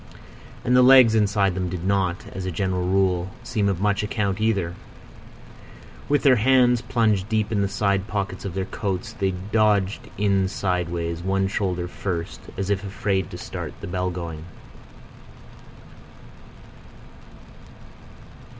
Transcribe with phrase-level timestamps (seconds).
[0.63, 4.41] And the legs inside them did not, as a general rule, seem of much account
[4.41, 4.73] either.
[6.09, 10.47] With their hands plunged deep in the side pockets of their coats, they dodged in
[10.47, 14.43] sideways, one shoulder first, as if afraid to start the bell going.